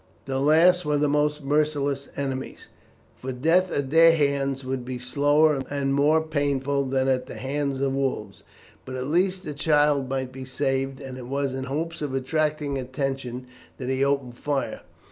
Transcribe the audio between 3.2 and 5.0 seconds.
death at their hands would be